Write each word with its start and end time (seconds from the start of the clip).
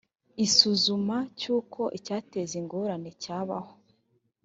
isuzuma 0.45 1.17
ry 1.33 1.45
uko 1.57 1.81
icyateza 1.97 2.53
ingorane 2.61 3.09
cyabaho 3.21 3.71